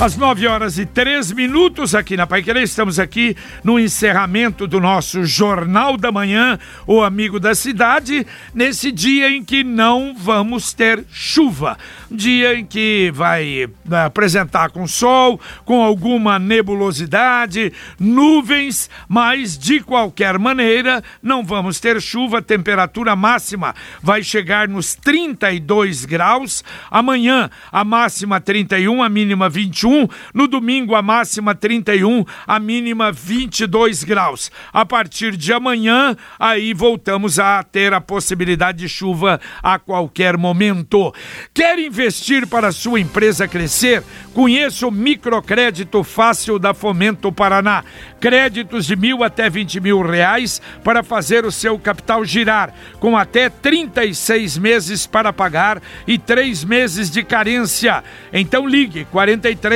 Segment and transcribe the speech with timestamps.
[0.00, 5.24] Às 9 horas e 3 minutos aqui na Paiquerê, estamos aqui no encerramento do nosso
[5.24, 11.78] Jornal da Manhã, o Amigo da Cidade, nesse dia em que não vamos ter chuva.
[12.10, 20.38] Dia em que vai né, apresentar com sol, com alguma nebulosidade, nuvens, mas de qualquer
[20.38, 22.42] maneira não vamos ter chuva.
[22.42, 26.64] Temperatura máxima vai chegar nos 32 graus.
[26.90, 29.83] Amanhã a máxima 31, a mínima 21.
[29.84, 30.08] 21.
[30.32, 34.50] No domingo, a máxima 31, a mínima 22 graus.
[34.72, 41.12] A partir de amanhã, aí voltamos a ter a possibilidade de chuva a qualquer momento.
[41.52, 44.02] Quer investir para sua empresa crescer?
[44.32, 47.84] Conheça o microcrédito fácil da Fomento Paraná.
[48.18, 53.50] Créditos de mil até 20 mil reais para fazer o seu capital girar, com até
[53.50, 58.02] 36 meses para pagar e três meses de carência.
[58.32, 59.73] Então ligue 43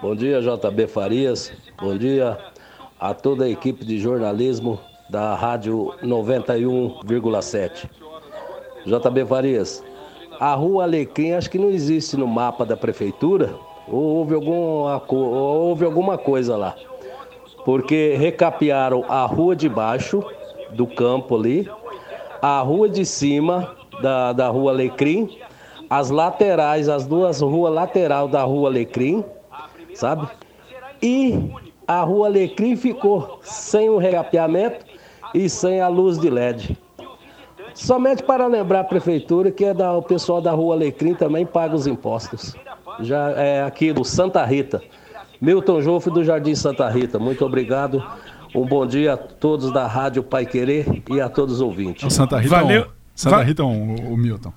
[0.00, 1.52] Bom dia, JB Farias.
[1.80, 2.36] Bom dia
[3.00, 4.78] a toda a equipe de jornalismo
[5.10, 7.88] da Rádio 91,7.
[8.86, 9.82] JB Farias,
[10.38, 13.54] a Rua Alecrim acho que não existe no mapa da prefeitura.
[13.86, 16.74] Ou houve alguma, houve alguma coisa lá
[17.64, 20.22] porque recapearam a rua de baixo
[20.72, 21.68] do campo ali,
[22.42, 25.38] a rua de cima da, da rua Alecrim,
[25.88, 29.24] as laterais, as duas ruas lateral da rua Alecrim,
[29.94, 30.28] sabe?
[31.02, 31.38] E
[31.86, 34.84] a rua Alecrim ficou sem o recapeamento
[35.32, 36.76] e sem a luz de LED.
[37.74, 41.74] Somente para lembrar a prefeitura que é da, o pessoal da rua Alecrim também paga
[41.74, 42.54] os impostos.
[43.00, 44.80] Já é aqui do Santa Rita.
[45.44, 48.02] Milton Joffre do Jardim Santa Rita, muito obrigado.
[48.54, 52.10] Um bom dia a todos da Rádio Pai Querer e a todos os ouvintes.
[52.14, 52.82] Santa Rita, Valeu.
[52.84, 54.54] Um, Santa Rita, um, o Milton.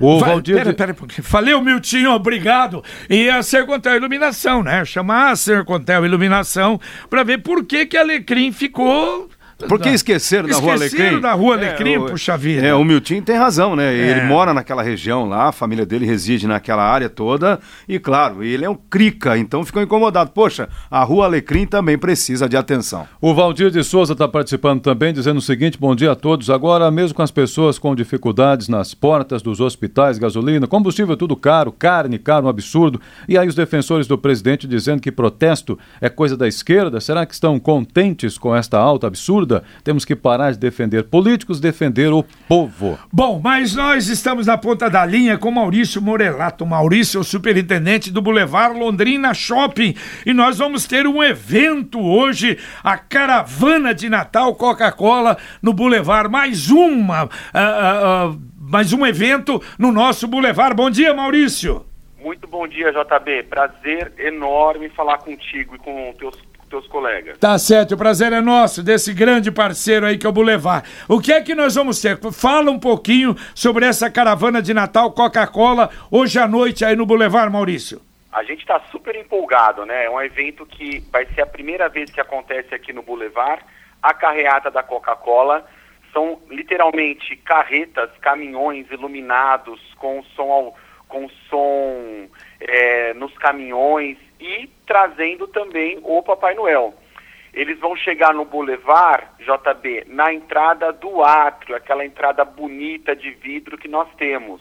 [0.00, 0.56] O Vai, Valdir...
[0.56, 2.82] Pera, pera, porque falei Miltinho, obrigado.
[3.08, 4.84] E a Sercontel Iluminação, né?
[4.84, 9.28] Chamar a Sercontel Iluminação para ver por que que a Alecrim ficou
[9.66, 10.86] por que esqueceram da Rua Alecrim?
[10.86, 12.64] Esqueceram da Rua Alecrim, é, puxa vida.
[12.64, 13.92] É, o Miltinho tem razão, né?
[13.92, 14.10] É.
[14.10, 17.58] Ele mora naquela região lá, a família dele reside naquela área toda,
[17.88, 20.30] e claro, ele é um crica, então ficou incomodado.
[20.30, 23.08] Poxa, a Rua Alecrim também precisa de atenção.
[23.20, 26.50] O Valdir de Souza está participando também, dizendo o seguinte: bom dia a todos.
[26.50, 31.72] Agora, mesmo com as pessoas com dificuldades nas portas dos hospitais, gasolina, combustível tudo caro,
[31.72, 33.00] carne caro, um absurdo.
[33.28, 37.34] E aí os defensores do presidente dizendo que protesto é coisa da esquerda, será que
[37.34, 39.47] estão contentes com esta alta absurda?
[39.48, 39.64] Ajuda.
[39.82, 42.98] Temos que parar de defender políticos, defender o povo.
[43.10, 46.66] Bom, mas nós estamos na ponta da linha com Maurício Morelato.
[46.66, 49.94] Maurício é o superintendente do Boulevard Londrina Shopping.
[50.26, 56.30] E nós vamos ter um evento hoje, a caravana de Natal Coca-Cola no Boulevard.
[56.30, 60.76] Mais uma, uh, uh, uh, mais um evento no nosso Boulevard.
[60.76, 61.84] Bom dia, Maurício.
[62.20, 63.44] Muito bom dia, JB.
[63.44, 66.36] Prazer enorme falar contigo e com teus
[66.68, 67.38] teus colegas.
[67.38, 70.88] Tá certo, o prazer é nosso, desse grande parceiro aí que é o Boulevard.
[71.08, 72.18] O que é que nós vamos ter?
[72.32, 77.52] Fala um pouquinho sobre essa caravana de Natal Coca-Cola hoje à noite aí no Boulevard,
[77.52, 78.00] Maurício.
[78.30, 80.04] A gente está super empolgado, né?
[80.04, 83.62] É um evento que vai ser a primeira vez que acontece aqui no Boulevard,
[84.02, 85.66] a carreata da Coca-Cola.
[86.12, 90.74] São literalmente carretas, caminhões iluminados com som,
[91.08, 92.28] com som
[92.60, 96.94] é, nos caminhões e trazendo também o Papai Noel.
[97.52, 103.78] Eles vão chegar no Boulevard, JB, na entrada do átrio, aquela entrada bonita de vidro
[103.78, 104.60] que nós temos.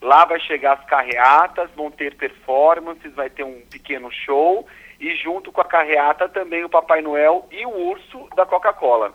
[0.00, 4.66] Lá vai chegar as carreatas, vão ter performances, vai ter um pequeno show
[5.00, 9.14] e junto com a carreata também o Papai Noel e o urso da Coca-Cola.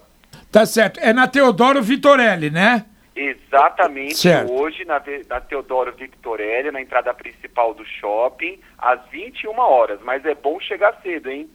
[0.51, 0.99] Tá certo.
[0.99, 2.85] É na Teodoro Vitorelli, né?
[3.21, 4.51] Exatamente, Certo.
[4.53, 9.99] hoje na, na Teodoro Victorelli, na entrada principal do shopping, às 21 horas.
[10.03, 11.49] Mas é bom chegar cedo, hein?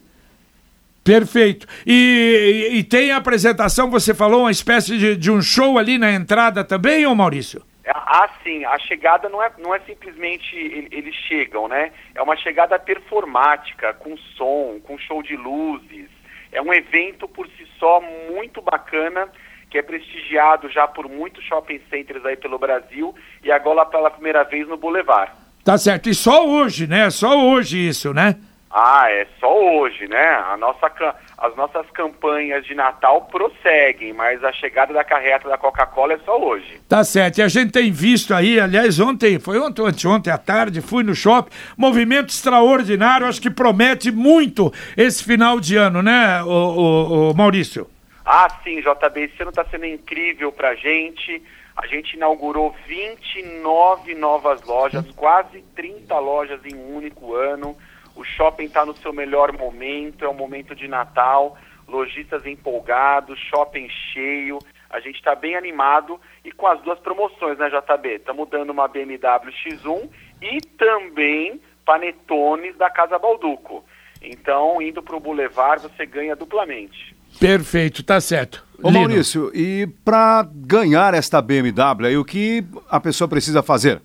[1.03, 1.67] Perfeito.
[1.85, 5.97] E, e- e tem a apresentação, você falou, uma espécie de, de um show ali
[5.97, 7.61] na entrada também, ô Maurício?
[7.87, 11.91] Ah, sim, a chegada não é, não é simplesmente ele- eles chegam, né?
[12.15, 16.09] É uma chegada performática, com som, com show de luzes.
[16.51, 18.01] É um evento por si só
[18.31, 19.27] muito bacana,
[19.69, 23.13] que é prestigiado já por muitos shopping centers aí pelo Brasil
[23.43, 25.31] e agora pela primeira vez no Boulevard.
[25.63, 26.09] Tá certo.
[26.09, 27.09] E só hoje, né?
[27.09, 28.35] Só hoje isso, né?
[28.77, 30.43] Ah, é só hoje, né?
[30.49, 30.91] A nossa,
[31.37, 36.37] as nossas campanhas de Natal prosseguem, mas a chegada da carreta da Coca-Cola é só
[36.37, 36.81] hoje.
[36.89, 37.37] Tá certo.
[37.37, 41.05] E a gente tem visto aí, aliás, ontem, foi ontem, ou anteontem à tarde, fui
[41.05, 47.29] no shopping, movimento extraordinário, acho que promete muito esse final de ano, né, ô, ô,
[47.29, 47.87] ô, Maurício?
[48.25, 51.43] Ah, sim, JB, esse ano está sendo incrível pra gente.
[51.75, 57.77] A gente inaugurou 29 novas lojas, quase 30 lojas em um único ano.
[58.15, 61.55] O shopping está no seu melhor momento, é um momento de Natal,
[61.87, 64.57] lojistas empolgados, shopping cheio.
[64.89, 68.15] A gente está bem animado e com as duas promoções, né, JB?
[68.15, 70.09] Estamos dando uma BMW X1
[70.41, 73.85] e também panetones da Casa Balduco.
[74.19, 77.15] Então, indo para o Boulevard, você ganha duplamente.
[77.39, 78.65] Perfeito, tá certo.
[78.81, 79.07] Ô Lino.
[79.07, 84.01] Maurício, e para ganhar esta BMW, aí, o que a pessoa precisa fazer?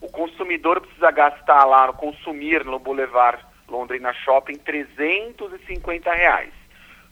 [0.00, 6.52] O consumidor precisa gastar lá, consumir no Boulevard Londrina Shopping 350 reais.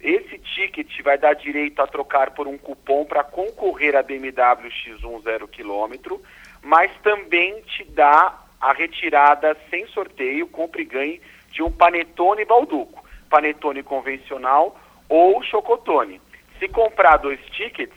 [0.00, 5.22] Esse ticket vai dar direito a trocar por um cupom para concorrer a BMW X1
[5.22, 6.18] 0 km,
[6.62, 11.20] mas também te dá a retirada sem sorteio, compre e ganhe,
[11.50, 14.78] de um panetone balduco, panetone convencional
[15.08, 16.20] ou chocotone.
[16.58, 17.94] Se comprar dois tickets,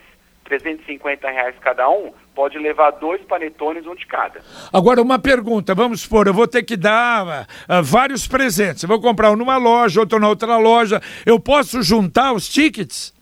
[0.48, 4.42] 350 reais cada um, pode levar dois panetones, um de cada.
[4.71, 8.83] Agora, uma pergunta, vamos supor, eu vou ter que dar ah, vários presentes.
[8.83, 11.01] Eu vou comprar um numa loja, outro na outra loja.
[11.25, 13.17] Eu posso juntar os tickets?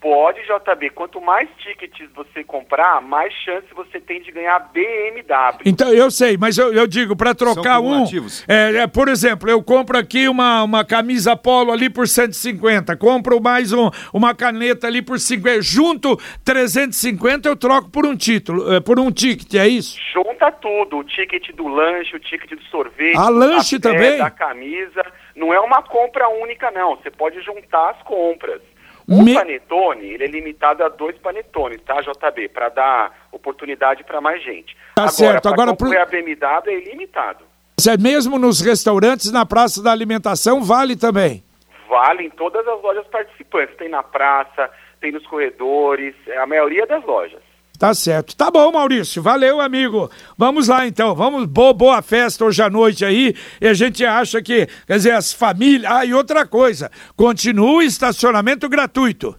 [0.00, 0.90] Pode, JB.
[0.90, 5.60] Quanto mais tickets você comprar, mais chance você tem de ganhar BMW.
[5.66, 8.06] Então, eu sei, mas eu, eu digo, para trocar um.
[8.48, 13.40] É, é, por exemplo, eu compro aqui uma, uma camisa polo ali por 150, compro
[13.42, 15.60] mais um, uma caneta ali por 50.
[15.60, 19.98] Junto 350, eu troco por um título, é, por um ticket, é isso?
[20.14, 24.18] Junta tudo, o ticket do lanche, o ticket do sorvete, Ah, do lanche café, também?
[24.18, 25.04] da camisa.
[25.36, 26.96] Não é uma compra única, não.
[26.96, 28.60] Você pode juntar as compras.
[29.10, 32.48] O Me- panetone, ele é limitado a dois panetones, tá, JB?
[32.50, 34.76] Para dar oportunidade para mais gente.
[34.94, 37.44] Tá certo, pra agora pro- a BMW é ilimitado.
[37.88, 41.42] É mesmo nos restaurantes, na praça da alimentação, vale também.
[41.88, 43.74] Vale em todas as lojas participantes.
[43.76, 44.70] Tem na praça,
[45.00, 47.40] tem nos corredores, é a maioria das lojas.
[47.80, 48.36] Tá certo.
[48.36, 49.22] Tá bom, Maurício.
[49.22, 50.10] Valeu, amigo.
[50.36, 51.14] Vamos lá, então.
[51.14, 53.34] Vamos, boa, boa festa hoje à noite aí.
[53.58, 55.90] E a gente acha que, quer dizer, as famílias.
[55.90, 56.90] Ah, e outra coisa.
[57.16, 59.34] Continua o estacionamento gratuito.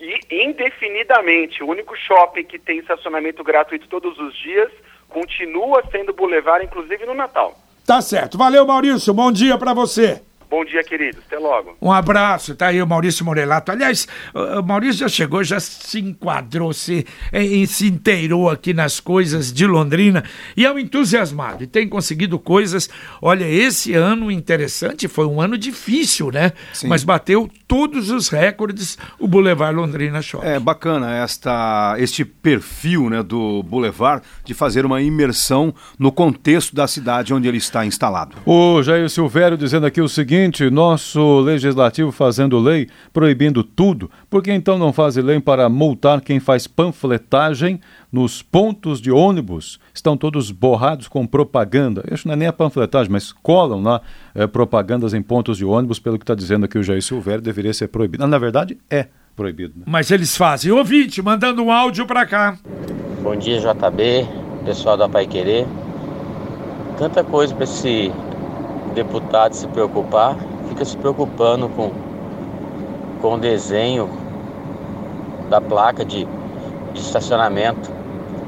[0.00, 4.72] E indefinidamente, o único shopping que tem estacionamento gratuito todos os dias
[5.10, 7.54] continua sendo Boulevard, inclusive no Natal.
[7.84, 8.38] Tá certo.
[8.38, 9.12] Valeu, Maurício.
[9.12, 10.22] Bom dia pra você.
[10.48, 11.20] Bom dia, queridos.
[11.26, 11.76] Até logo.
[11.82, 13.72] Um abraço, tá aí o Maurício Morelato.
[13.72, 19.52] Aliás, o Maurício já chegou, já se enquadrou, se, eh, se inteirou aqui nas coisas
[19.52, 20.22] de Londrina
[20.56, 22.88] e é um entusiasmado e tem conseguido coisas.
[23.20, 26.52] Olha, esse ano interessante, foi um ano difícil, né?
[26.72, 26.86] Sim.
[26.88, 30.46] Mas bateu todos os recordes o Boulevard Londrina Shopping.
[30.46, 36.86] É bacana esta, este perfil né, do Boulevard de fazer uma imersão no contexto da
[36.86, 38.36] cidade onde ele está instalado.
[38.46, 40.35] O Jair Silvério dizendo aqui o seguinte:
[40.72, 46.38] nosso legislativo fazendo lei proibindo tudo, por que então não faz lei para multar quem
[46.40, 47.80] faz panfletagem
[48.12, 49.78] nos pontos de ônibus?
[49.94, 52.04] Estão todos borrados com propaganda.
[52.10, 54.00] Isso não é nem a panfletagem, mas colam lá
[54.34, 57.72] eh, propagandas em pontos de ônibus, pelo que está dizendo aqui o Jair Silvério, deveria
[57.72, 58.26] ser proibido.
[58.26, 59.74] Na verdade, é proibido.
[59.76, 59.84] né?
[59.86, 60.72] Mas eles fazem.
[60.72, 62.56] Ouvinte, mandando um áudio pra cá.
[63.22, 64.26] Bom dia, JB,
[64.64, 65.66] pessoal da Pai Querer.
[66.98, 68.10] Tanta coisa para esse
[68.96, 70.36] deputado se preocupar,
[70.68, 71.92] fica se preocupando com,
[73.20, 74.08] com desenho
[75.50, 76.26] da placa de,
[76.94, 77.90] de estacionamento.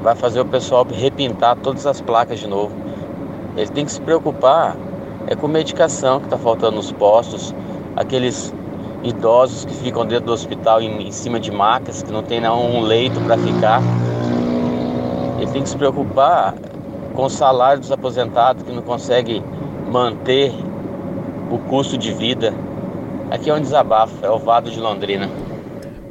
[0.01, 2.73] Vai fazer o pessoal repintar todas as placas de novo.
[3.55, 4.75] Ele tem que se preocupar
[5.27, 7.53] é com medicação que está faltando nos postos,
[7.95, 8.51] aqueles
[9.03, 12.81] idosos que ficam dentro do hospital em, em cima de macas, que não tem um
[12.81, 13.81] leito para ficar.
[15.37, 16.55] Ele tem que se preocupar
[17.13, 19.43] com o salário dos aposentados que não consegue
[19.89, 20.53] manter
[21.49, 22.53] o custo de vida.
[23.31, 25.29] Aqui é um desabafo, é o Vado de Londrina.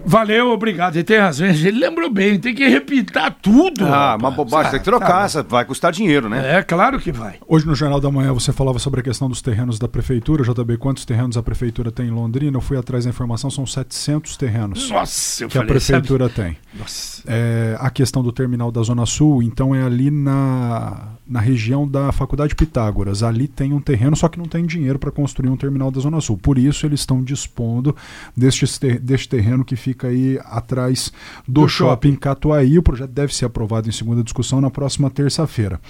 [0.09, 0.97] Valeu, obrigado.
[0.97, 1.47] Ele tem razão.
[1.47, 3.85] Ele lembrou bem, tem que repitar tudo.
[3.85, 4.23] Ah, rapaz.
[4.23, 4.71] uma bobagem.
[4.71, 5.43] Tem que trocar, tá.
[5.43, 6.59] vai custar dinheiro, né?
[6.59, 7.35] É, claro que vai.
[7.47, 10.43] Hoje no Jornal da Manhã você falava sobre a questão dos terrenos da prefeitura.
[10.43, 12.57] JB, quantos terrenos a prefeitura tem em Londrina?
[12.57, 14.89] Eu fui atrás da informação, são 700 terrenos.
[14.89, 16.35] Nossa, eu que falei, a prefeitura sabe?
[16.37, 16.57] tem.
[16.75, 17.23] Nossa.
[17.27, 22.11] É, a questão do terminal da Zona Sul, então é ali na na região da
[22.11, 23.23] Faculdade Pitágoras.
[23.23, 26.21] Ali tem um terreno, só que não tem dinheiro para construir um terminal da Zona
[26.21, 26.39] Sul.
[26.39, 27.95] Por isso eles estão dispondo
[28.37, 31.13] deste, deste terreno que fica aí atrás
[31.47, 32.79] do, do shopping, shopping Catuaí.
[32.79, 35.81] O projeto deve ser aprovado em segunda discussão na próxima terça-feira.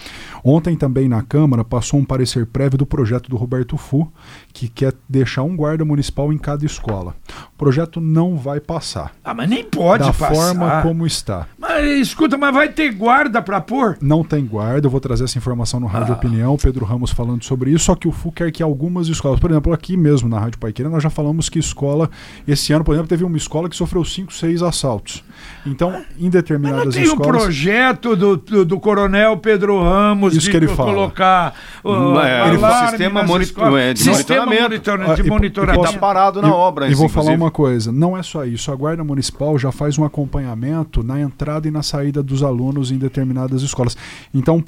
[0.42, 4.10] Ontem também na Câmara passou um parecer prévio do projeto do Roberto Fu,
[4.52, 7.14] que quer deixar um guarda municipal em cada escola.
[7.54, 9.12] O projeto não vai passar.
[9.22, 10.28] Ah, mas nem pode da passar.
[10.28, 11.46] Da forma como está.
[11.58, 13.96] Mas escuta, mas vai ter guarda para pôr?
[14.00, 16.16] Não tem guarda, eu vou trazer essa informação no Rádio ah.
[16.16, 19.50] Opinião, Pedro Ramos falando sobre isso, só que o FU quer que algumas escolas, por
[19.50, 22.10] exemplo, aqui mesmo na Rádio Paiqueira, nós já falamos que escola,
[22.46, 25.22] esse ano, por exemplo, teve uma escola que sofreu 5, 6 assaltos.
[25.66, 27.28] Então, em determinadas Mas não tem escolas...
[27.28, 30.92] um projeto do, do, do, coronel Pedro Ramos isso de que ele fala.
[30.92, 31.54] colocar
[31.84, 35.08] uh, é, ele fala, sistema monitor, é, de sistema monitoramento.
[35.08, 35.84] Monitor, de monitoramento.
[35.84, 36.88] Está parado na e, obra.
[36.88, 40.04] E vou falar uma coisa, não é só isso, a Guarda Municipal já faz um
[40.04, 43.96] acompanhamento na entrada e na saída dos alunos em determinadas escolas.
[44.34, 44.60] Então,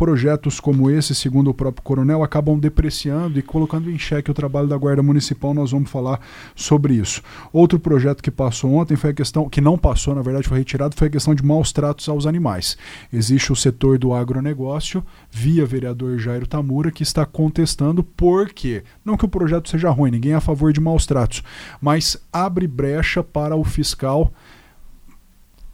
[0.51, 4.67] projetos como esse, segundo o próprio coronel, acabam depreciando e colocando em xeque o trabalho
[4.67, 5.55] da Guarda Municipal.
[5.55, 6.21] Nós vamos falar
[6.55, 7.23] sobre isso.
[7.53, 10.97] Outro projeto que passou ontem foi a questão, que não passou, na verdade, foi retirado,
[10.97, 12.77] foi a questão de maus tratos aos animais.
[13.13, 18.83] Existe o setor do agronegócio, via vereador Jairo Tamura, que está contestando por quê?
[19.05, 21.43] Não que o projeto seja ruim, ninguém é a favor de maus tratos,
[21.81, 24.33] mas abre brecha para o fiscal,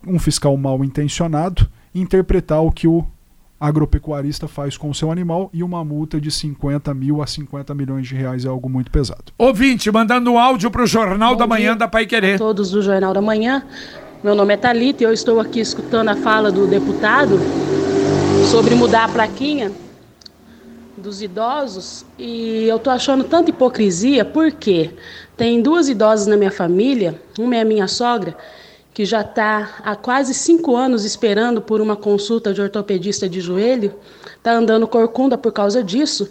[0.06, 3.06] um fiscal mal intencionado, interpretar o que o
[3.58, 8.06] agropecuarista faz com o seu animal e uma multa de 50 mil a 50 milhões
[8.06, 9.32] de reais é algo muito pesado.
[9.38, 12.38] Ouvinte, mandando um áudio para o Jornal Bom da Manhã da Pai Querer.
[12.38, 13.62] Todos do Jornal da Manhã.
[14.22, 17.38] Meu nome é Thalita e eu estou aqui escutando a fala do deputado
[18.50, 19.72] sobre mudar a plaquinha
[20.96, 24.90] dos idosos e eu tô achando tanta hipocrisia porque
[25.36, 28.36] tem duas idosas na minha família, uma é a minha sogra
[28.96, 33.94] que já está há quase cinco anos esperando por uma consulta de ortopedista de joelho,
[34.38, 36.26] está andando corcunda por causa disso.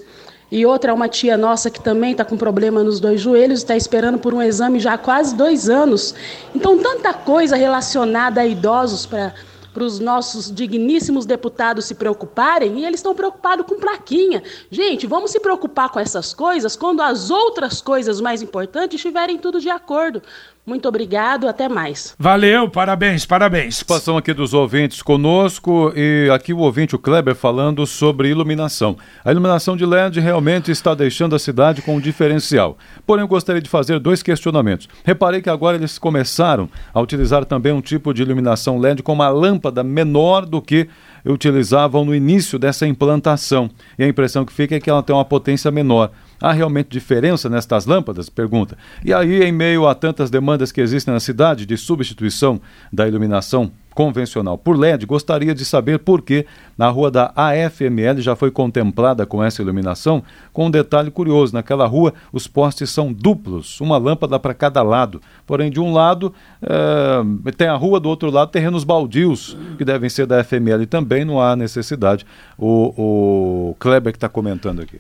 [0.52, 3.78] E outra é uma tia nossa que também está com problema nos dois joelhos, está
[3.78, 6.16] esperando por um exame já há quase dois anos.
[6.56, 9.36] Então, tanta coisa relacionada a idosos para
[9.76, 14.42] para os nossos digníssimos deputados se preocuparem e eles estão preocupados com plaquinha.
[14.72, 19.60] Gente, vamos se preocupar com essas coisas quando as outras coisas mais importantes estiverem tudo
[19.60, 20.22] de acordo.
[20.66, 22.16] Muito obrigado, até mais.
[22.18, 23.84] Valeu, parabéns, parabéns.
[23.84, 28.98] Participação aqui dos ouvintes conosco e aqui o ouvinte, o Kleber, falando sobre iluminação.
[29.24, 32.80] A iluminação de LED realmente está deixando a cidade com um diferencial.
[33.06, 34.90] Porém, eu gostaria de fazer dois questionamentos.
[35.04, 39.30] Reparei que agora eles começaram a utilizar também um tipo de iluminação LED com uma
[39.30, 40.90] lâmpada menor do que
[41.24, 43.70] utilizavam no início dessa implantação.
[44.00, 46.10] E a impressão que fica é que ela tem uma potência menor.
[46.42, 48.30] Há realmente diferença nestas lâmpadas?
[48.30, 48.78] Pergunta.
[49.04, 52.60] E aí, em meio a tantas demandas que existem na cidade de substituição
[52.92, 56.46] da iluminação convencional por LED, gostaria de saber por que
[56.78, 61.88] na rua da AFML já foi contemplada com essa iluminação, com um detalhe curioso, naquela
[61.88, 67.52] rua os postes são duplos, uma lâmpada para cada lado, porém de um lado é,
[67.54, 71.40] tem a rua, do outro lado terrenos baldios, que devem ser da FML também, não
[71.42, 72.26] há necessidade.
[72.58, 75.00] O, o Kleber que está comentando aqui.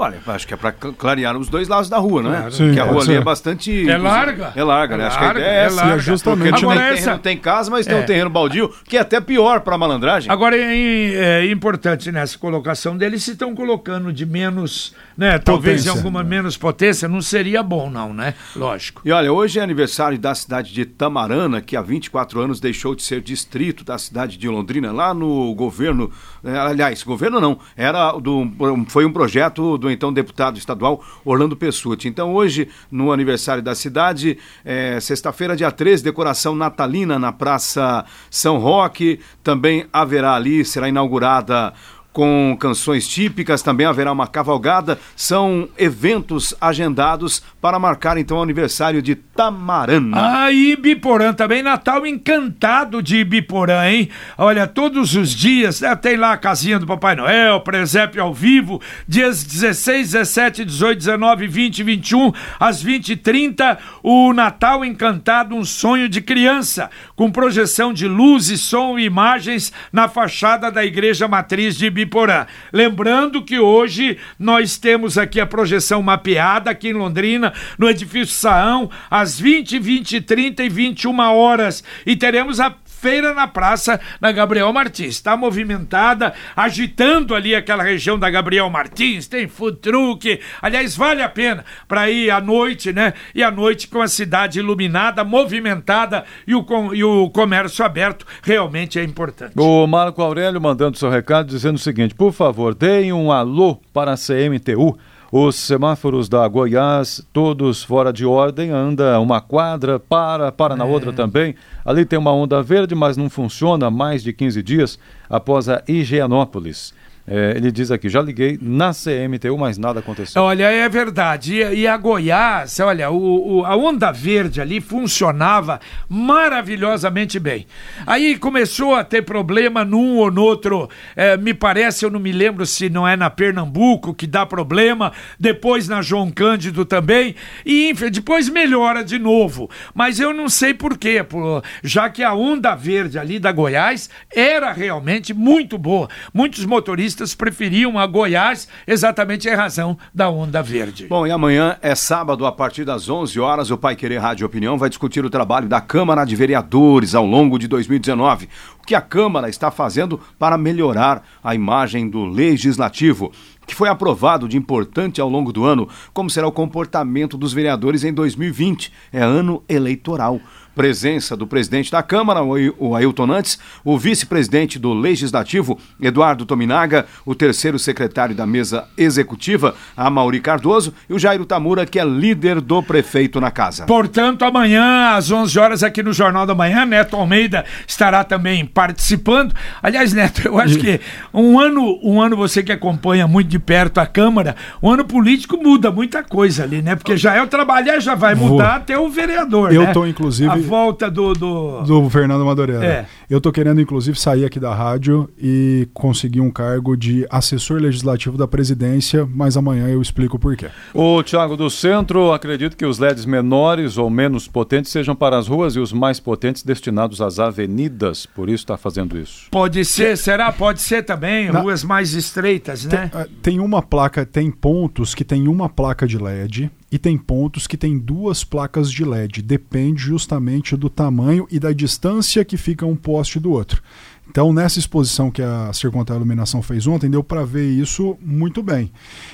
[0.00, 2.30] Olha, acho que é para clarear os dois lados da rua, né?
[2.30, 2.52] Claro.
[2.52, 3.90] Sim, Porque a rua ali é bastante.
[3.90, 4.50] É larga.
[4.56, 5.04] É larga, né?
[5.04, 5.84] É acho que a ideia é, essa.
[5.84, 6.50] É justamente.
[6.52, 7.18] Porque Agora, tem, essa...
[7.18, 8.04] tem casa, mas tem um é.
[8.04, 10.32] terreno baldio, que é até pior para malandragem.
[10.32, 15.38] Agora é, é, importante nessa colocação deles se estão colocando de menos, né?
[15.38, 18.32] Talvez potência, alguma menos potência, não seria bom, não, né?
[18.56, 19.02] Lógico.
[19.04, 23.02] E olha, hoje é aniversário da cidade de Tamarana, que há 24 anos deixou de
[23.02, 26.10] ser distrito da cidade de Londrina, lá no governo.
[26.42, 28.50] É, aliás, governo não, era do,
[28.88, 32.08] foi um projeto do então deputado estadual Orlando Pessuti.
[32.08, 38.58] Então, hoje, no aniversário da cidade, é, sexta-feira, dia 13, decoração natalina na Praça São
[38.58, 39.20] Roque.
[39.42, 41.72] Também haverá ali, será inaugurada
[42.12, 44.98] com canções típicas, também haverá uma cavalgada.
[45.14, 50.44] São eventos agendados para marcar então o aniversário de Tamarana.
[50.44, 54.08] Aí, Biporã também, Natal encantado de Biporã, hein?
[54.36, 58.80] Olha, todos os dias, né, tem lá a casinha do Papai Noel, presépio ao vivo,
[59.06, 65.64] dias 16, 17, 18, 19, 20, 21, às 20 e 30, o Natal encantado, um
[65.64, 66.90] sonho de criança,
[67.20, 72.46] com projeção de luzes, som e imagens na fachada da Igreja Matriz de Biporã.
[72.72, 78.90] Lembrando que hoje nós temos aqui a projeção mapeada aqui em Londrina, no edifício Saão,
[79.10, 81.84] às 20, 20, 30 e 21 horas.
[82.06, 85.14] E teremos a feira na praça na Gabriel Martins.
[85.14, 90.38] Está movimentada, agitando ali aquela região da Gabriel Martins, tem food truck.
[90.60, 93.14] Aliás, vale a pena para ir à noite, né?
[93.34, 98.26] E à noite com a cidade iluminada, movimentada e o, com, e o comércio aberto
[98.42, 99.54] realmente é importante.
[99.56, 104.12] O Marco Aurélio mandando seu recado dizendo o seguinte: por favor, deem um alô para
[104.12, 104.98] a CMTU
[105.32, 110.88] os semáforos da Goiás, todos fora de ordem, anda uma quadra, para, para na é.
[110.88, 111.54] outra também.
[111.84, 115.82] Ali tem uma onda verde, mas não funciona há mais de 15 dias após a
[115.86, 116.92] Higienópolis.
[117.32, 120.42] É, ele diz aqui, já liguei na CMTU, mas nada aconteceu.
[120.42, 121.54] Olha, é verdade.
[121.62, 127.68] E, e a Goiás, olha, o, o, a onda verde ali funcionava maravilhosamente bem.
[128.04, 132.32] Aí começou a ter problema num ou no outro, é, me parece, eu não me
[132.32, 137.94] lembro se não é na Pernambuco que dá problema, depois na João Cândido também, e
[138.10, 139.70] depois melhora de novo.
[139.94, 144.72] Mas eu não sei porquê, por, já que a onda verde ali da Goiás era
[144.72, 146.08] realmente muito boa.
[146.34, 151.06] Muitos motoristas preferiam a Goiás exatamente em razão da onda verde.
[151.06, 154.78] Bom, e amanhã é sábado, a partir das 11 horas, o Pai Querer Rádio Opinião
[154.78, 158.48] vai discutir o trabalho da Câmara de Vereadores ao longo de 2019.
[158.82, 163.30] O que a Câmara está fazendo para melhorar a imagem do Legislativo
[163.70, 168.02] que foi aprovado de importante ao longo do ano, como será o comportamento dos vereadores
[168.02, 168.92] em 2020.
[169.12, 170.40] É ano eleitoral
[170.80, 177.34] presença do presidente da Câmara, o Ailton Nantes, o vice-presidente do Legislativo, Eduardo Tominaga, o
[177.34, 182.62] terceiro secretário da mesa executiva, a Mauri Cardoso, e o Jairo Tamura, que é líder
[182.62, 183.84] do prefeito na casa.
[183.84, 189.54] Portanto, amanhã, às 11 horas, aqui no Jornal da Manhã, Neto Almeida estará também participando.
[189.82, 190.98] Aliás, Neto, eu acho que
[191.34, 195.58] um ano, um ano você que acompanha muito de perto a Câmara, o ano político
[195.62, 196.96] muda muita coisa ali, né?
[196.96, 198.76] Porque já é o trabalhar, já vai mudar Vou.
[198.76, 199.92] até o vereador, Eu né?
[199.92, 200.69] tô, inclusive...
[200.70, 201.82] Volta do, do...
[201.82, 202.84] do Fernando Madureira.
[202.84, 203.06] É.
[203.30, 208.36] Eu tô querendo, inclusive, sair aqui da rádio e conseguir um cargo de assessor legislativo
[208.36, 210.66] da presidência, mas amanhã eu explico por quê.
[210.92, 215.46] O Tiago do Centro acredita que os LEDs menores ou menos potentes sejam para as
[215.46, 219.46] ruas e os mais potentes destinados às avenidas, por isso está fazendo isso.
[219.48, 220.50] Pode ser, será?
[220.50, 221.60] Pode ser também, Na...
[221.60, 223.06] ruas mais estreitas, né?
[223.12, 227.16] Tem, eh, tem uma placa, tem pontos que tem uma placa de LED e tem
[227.16, 229.42] pontos que tem duas placas de LED.
[229.42, 233.82] Depende justamente do tamanho e da distância que fica um poste do outro.
[234.30, 238.92] Então, nessa exposição que a Circontar Iluminação fez ontem, deu para ver isso muito bem.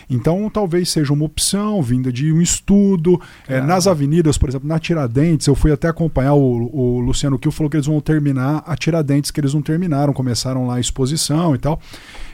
[0.09, 3.21] Então, talvez seja uma opção vinda de um estudo.
[3.47, 7.53] É, nas avenidas, por exemplo, na Tiradentes, eu fui até acompanhar o, o Luciano Kiel,
[7.53, 11.55] falou que eles vão terminar a Tiradentes, que eles não terminaram, começaram lá a exposição
[11.55, 11.79] e tal.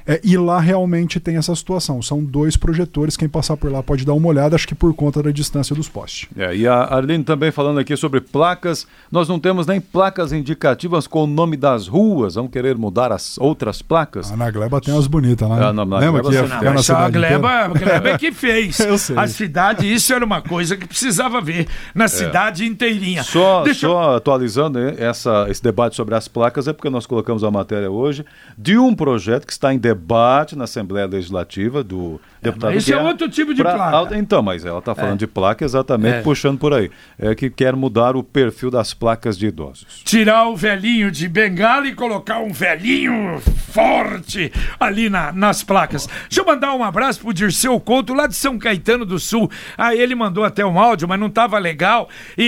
[0.07, 2.03] É, e lá realmente tem essa situação.
[2.03, 5.23] São dois projetores, quem passar por lá pode dar uma olhada, acho que por conta
[5.23, 6.29] da distância dos postes.
[6.37, 8.87] É, e a Arlene também falando aqui sobre placas.
[9.11, 12.35] Nós não temos nem placas indicativas com o nome das ruas.
[12.35, 14.31] Vamos querer mudar as outras placas?
[14.33, 15.57] Ah, na Gleba tem umas bonitas lá.
[15.57, 15.67] Né?
[15.67, 18.79] Ah, na Lembra Gleba, que ia na cidade a Gleba, a Gleba é que fez.
[18.81, 19.17] Eu sei.
[19.17, 22.09] A cidade, isso era uma coisa que precisava ver na é.
[22.09, 23.23] cidade inteirinha.
[23.23, 23.87] Só, Deixa...
[23.87, 28.25] só atualizando essa, esse debate sobre as placas, é porque nós colocamos a matéria hoje
[28.59, 32.75] de um projeto que está em debate debate na Assembleia Legislativa do deputado.
[32.75, 34.17] Esse é outro tipo de placa.
[34.17, 35.19] Então, mas ela está falando é.
[35.19, 36.23] de placa exatamente é.
[36.23, 36.91] puxando por aí.
[37.19, 40.03] É que quer mudar o perfil das placas de idosos.
[40.05, 43.41] Tirar o velhinho de bengala e colocar um velhinho
[43.73, 46.07] forte ali na, nas placas.
[46.29, 49.51] Deixa eu mandar um abraço pro Dirceu Couto, lá de São Caetano do Sul.
[49.77, 52.09] Aí ele mandou até um áudio, mas não estava legal.
[52.37, 52.45] E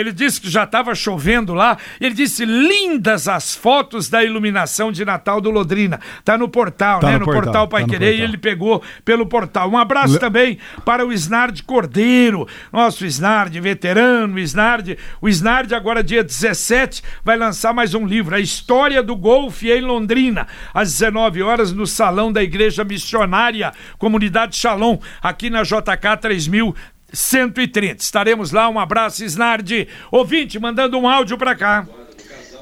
[0.00, 1.78] ele disse que já estava chovendo lá.
[2.00, 6.00] Ele disse: lindas as fotos da iluminação de Natal do Lodrina.
[6.24, 7.12] Tá no portal, tá né?
[7.14, 8.18] No, no portal, portal Pai tá Querer.
[8.18, 9.70] E ele pegou pelo portal portal.
[9.70, 10.18] Um abraço Le...
[10.18, 14.98] também para o Snard Cordeiro, nosso Snard, veterano, Snard.
[15.20, 19.80] O Snard, agora dia 17, vai lançar mais um livro, A História do Golfe em
[19.80, 26.74] Londrina, às 19 horas, no Salão da Igreja Missionária, Comunidade Shalom, aqui na JK 3000.
[27.10, 28.02] 130.
[28.02, 28.68] Estaremos lá.
[28.68, 29.88] Um abraço, Snard.
[30.12, 31.86] Ouvinte, mandando um áudio para cá.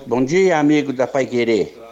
[0.07, 1.86] Bom dia, amigo da Pai Querer.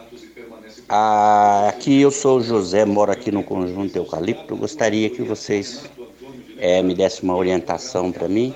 [0.87, 4.55] Ah, aqui eu sou o José, moro aqui no Conjunto Eucalipto.
[4.55, 5.83] Gostaria que vocês
[6.59, 8.53] eh, me dessem uma orientação para mim.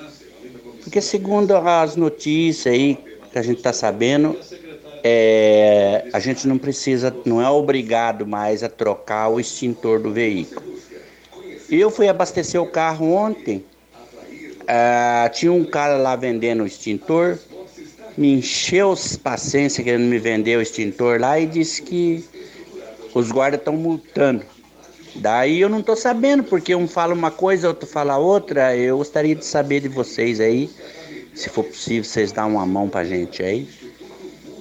[0.83, 2.99] Porque segundo as notícias aí
[3.31, 4.37] que a gente está sabendo,
[5.03, 10.77] é, a gente não precisa, não é obrigado mais a trocar o extintor do veículo.
[11.69, 13.63] Eu fui abastecer o carro ontem,
[14.67, 17.39] ah, tinha um cara lá vendendo o extintor,
[18.19, 22.21] me encheu paciência querendo me vender o extintor lá e disse que
[23.13, 24.43] os guardas estão multando.
[25.15, 28.75] Daí eu não tô sabendo, porque um fala uma coisa, outro fala outra.
[28.75, 30.69] Eu gostaria de saber de vocês aí,
[31.33, 33.69] se for possível, vocês dar uma mão pra gente aí,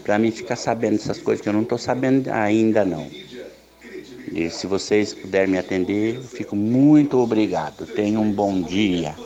[0.04, 3.10] pra mim ficar sabendo essas coisas que eu não tô sabendo ainda não.
[4.32, 7.86] E se vocês puderem me atender, eu fico muito obrigado.
[7.86, 9.16] Tenham um bom dia.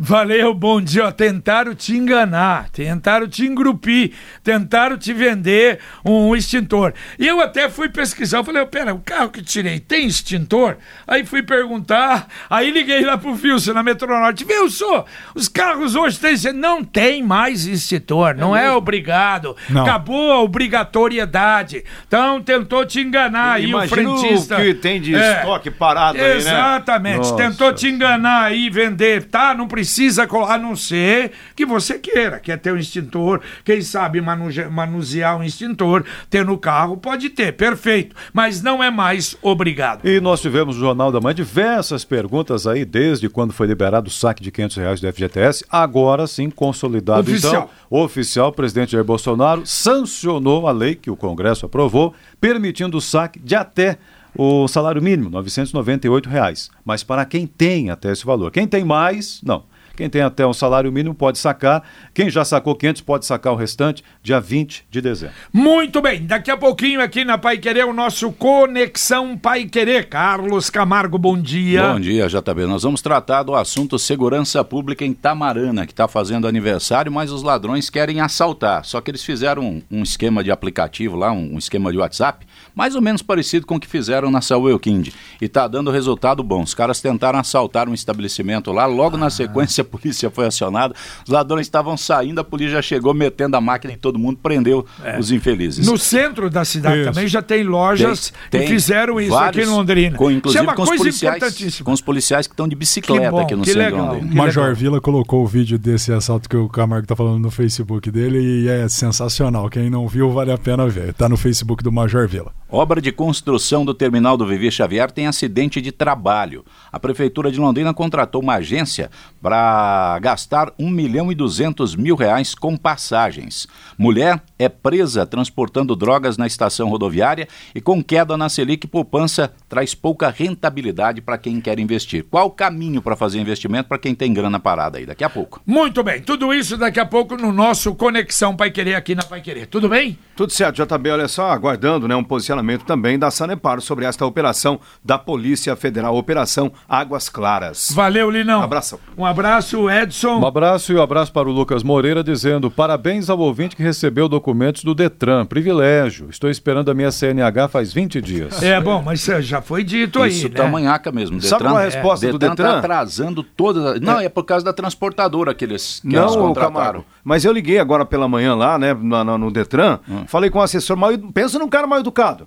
[0.00, 1.10] Valeu, bom dia.
[1.10, 4.12] Tentaram te enganar, tentaram te engrupir,
[4.44, 6.94] tentaram te vender um extintor.
[7.18, 10.76] E eu até fui pesquisar, eu falei, pera, o carro que tirei tem extintor?
[11.04, 14.44] Aí fui perguntar, aí liguei lá pro Wilson na Metronorte.
[14.48, 19.56] Wilson, os carros hoje têm Não tem mais extintor, não é, obrigado.
[19.68, 19.82] Não.
[19.82, 21.82] Acabou a obrigatoriedade.
[22.06, 24.56] Então tentou te enganar aí o Imagina o frentista.
[24.56, 25.40] que tem de É.
[25.40, 26.36] estoque parado aí, né?
[26.36, 27.36] Exatamente.
[27.36, 29.52] Tentou te enganar aí, vender, tá?
[29.54, 29.87] Não precisa,
[30.28, 35.42] colo- a não ser que você queira, quer ter um extintor, quem sabe manusear um
[35.42, 38.14] extintor, ter no carro, pode ter, perfeito.
[38.32, 40.06] Mas não é mais obrigado.
[40.06, 44.10] E nós tivemos no Jornal da Manhã diversas perguntas aí, desde quando foi liberado o
[44.12, 47.20] saque de 500 reais do FGTS, agora sim consolidado.
[47.20, 47.70] Oficial.
[47.88, 53.00] Então, oficial, o presidente Jair Bolsonaro sancionou a lei que o Congresso aprovou, permitindo o
[53.00, 53.98] saque de até
[54.36, 56.70] o salário mínimo, 998 reais.
[56.84, 58.50] Mas para quem tem até esse valor.
[58.52, 59.64] Quem tem mais, não.
[59.98, 61.82] Quem tem até um salário mínimo pode sacar.
[62.14, 65.34] Quem já sacou 500 pode sacar o restante dia 20 de dezembro.
[65.52, 70.08] Muito bem, daqui a pouquinho aqui na Pai Querer, o nosso Conexão Pai Querer.
[70.08, 71.94] Carlos Camargo, bom dia.
[71.94, 72.66] Bom dia, JB.
[72.66, 77.42] Nós vamos tratar do assunto segurança pública em Tamarana, que está fazendo aniversário, mas os
[77.42, 78.84] ladrões querem assaltar.
[78.84, 82.46] Só que eles fizeram um, um esquema de aplicativo lá, um, um esquema de WhatsApp,
[82.72, 85.08] mais ou menos parecido com o que fizeram na Saúl Kind.
[85.42, 86.62] E está dando resultado bom.
[86.62, 90.94] Os caras tentaram assaltar um estabelecimento lá, logo na sequência polícia foi acionada.
[91.26, 94.86] Os ladrões estavam saindo, a polícia já chegou metendo a máquina em todo mundo, prendeu
[95.18, 95.86] os infelizes.
[95.86, 97.10] No centro da cidade Isso.
[97.12, 100.16] também já tem lojas Tem- que tem fizeram isso vários, aqui em Londrina.
[100.16, 102.76] Com, inclusive isso é uma com os coisa policiais, com os policiais que estão de
[102.76, 104.14] bicicleta Que bom, aqui no que centro de legal.
[104.14, 104.32] Londrina.
[104.32, 108.10] O Major Vila colocou o vídeo desse assalto que o Camargo tá falando no Facebook
[108.10, 109.68] dele e é sensacional.
[109.70, 111.14] Quem não viu, vale a pena ver.
[111.14, 112.52] Tá no Facebook do Major Vila.
[112.70, 116.64] Obra de construção do terminal do Vivi Xavier tem acidente de trabalho.
[116.92, 119.77] A Prefeitura de Londrina contratou uma agência para
[120.20, 123.66] gastar 1 milhão e 200 mil reais com passagens.
[123.96, 129.94] Mulher é presa transportando drogas na estação rodoviária e com queda na Selic, poupança traz
[129.94, 132.24] pouca rentabilidade para quem quer investir.
[132.30, 135.06] Qual o caminho para fazer investimento para quem tem grana parada aí?
[135.06, 135.60] Daqui a pouco.
[135.66, 139.40] Muito bem, tudo isso daqui a pouco no nosso Conexão Pai Querer aqui na Pai
[139.40, 139.66] Querer.
[139.66, 140.18] Tudo bem?
[140.36, 144.80] Tudo certo, JB, olha só, aguardando né, um posicionamento também da Sanepar sobre esta operação
[145.04, 147.90] da Polícia Federal, Operação Águas Claras.
[147.92, 148.60] Valeu, Linão.
[148.60, 149.00] Um abração.
[149.16, 149.57] Um abraço,
[149.90, 150.38] Edson.
[150.40, 154.28] Um abraço e um abraço para o Lucas Moreira dizendo: parabéns ao ouvinte que recebeu
[154.28, 155.44] documentos do Detran.
[155.46, 156.28] Privilégio.
[156.30, 158.62] Estou esperando a minha CNH faz 20 dias.
[158.62, 160.54] É bom, mas já foi dito aí, Isso né?
[160.54, 161.40] tá manhaca mesmo.
[161.42, 162.54] Sabe qual é a resposta do Detran?
[162.54, 162.72] Detran?
[162.72, 163.84] tá atrasando todas.
[163.84, 167.04] as- Não, é por causa da transportadora que eles, que Não, contrataram.
[167.24, 170.24] Mas eu liguei agora pela manhã lá, né, na- no Detran, Hum.
[170.26, 172.46] falei com o assessor mal, pensa num cara mal educado.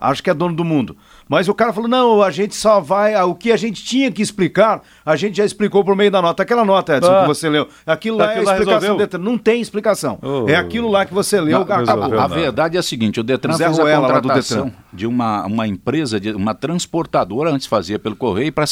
[0.00, 0.96] Acho que é dono do mundo.
[1.28, 3.14] Mas o cara falou: não, a gente só vai.
[3.14, 6.22] ah, O que a gente tinha que explicar, a gente já explicou por meio da
[6.22, 6.42] nota.
[6.42, 7.20] Aquela nota, Edson, Ah.
[7.22, 7.68] que você leu.
[7.86, 8.94] Aquilo lá Aquilo é a explicação resolveu?
[8.94, 9.18] do Detran.
[9.20, 10.18] Não tem explicação.
[10.22, 10.48] Oh.
[10.48, 12.18] É aquilo lá que você leu, Não, acabou.
[12.18, 14.64] a, a verdade é a seguinte, o Detran Zé fez a Ruela, lá do contratação
[14.66, 14.80] Detran.
[14.92, 18.64] de uma, uma empresa, de uma transportadora, antes fazia pelo correio, e para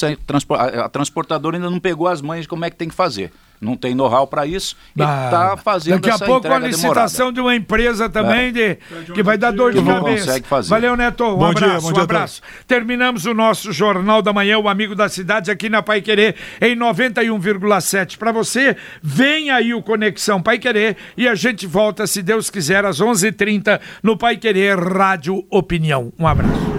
[0.83, 3.31] a transportadora ainda não pegou as manhas de como é que tem que fazer.
[3.61, 7.41] Não tem know-how para isso e está fazendo Daqui a essa pouco a licitação de
[7.41, 8.79] uma empresa também de,
[9.15, 10.27] que vai dar dor de cabeça.
[10.27, 10.71] consegue fazer.
[10.71, 11.25] Valeu, Neto.
[11.25, 12.43] Um Bom dia, abraço, bom um dia abraço.
[12.67, 16.77] Terminamos o nosso Jornal da Manhã, o Amigo da Cidade, aqui na Pai Querer, em
[16.77, 18.77] 91,7 para você.
[19.03, 23.81] Vem aí o Conexão Pai Querer e a gente volta, se Deus quiser, às 11h30
[24.03, 26.13] no Pai Querer Rádio Opinião.
[26.19, 26.79] Um abraço.